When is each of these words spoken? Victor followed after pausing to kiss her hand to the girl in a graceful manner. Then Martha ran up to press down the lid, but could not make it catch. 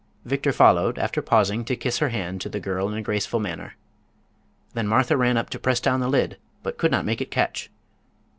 Victor 0.25 0.51
followed 0.51 0.97
after 0.97 1.21
pausing 1.21 1.63
to 1.65 1.75
kiss 1.75 1.99
her 1.99 2.09
hand 2.09 2.41
to 2.41 2.49
the 2.49 2.59
girl 2.59 2.89
in 2.89 2.95
a 2.95 3.03
graceful 3.03 3.39
manner. 3.39 3.75
Then 4.73 4.87
Martha 4.87 5.15
ran 5.15 5.37
up 5.37 5.51
to 5.51 5.59
press 5.59 5.79
down 5.79 5.99
the 5.99 6.09
lid, 6.09 6.39
but 6.63 6.79
could 6.79 6.89
not 6.89 7.05
make 7.05 7.21
it 7.21 7.29
catch. 7.29 7.69